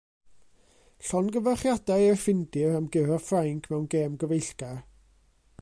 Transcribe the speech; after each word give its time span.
Llongyfarchiadau 1.09 2.07
i'r 2.07 2.19
Ffindir 2.23 2.73
am 2.81 2.91
guro 2.97 3.21
Ffrainc 3.29 3.73
mewn 3.75 3.89
gêm 3.97 4.21
gyfeillgar. 4.25 4.77